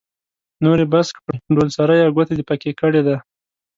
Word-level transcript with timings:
نور 0.63 0.77
يې 0.83 0.87
بس 0.93 1.07
کړئ؛ 1.15 1.37
ډول 1.55 1.69
سری 1.77 1.99
او 2.05 2.11
ګوته 2.15 2.33
دې 2.37 2.43
په 2.49 2.55
کې 2.61 2.71
کړې 2.79 3.01
ده. 3.07 3.17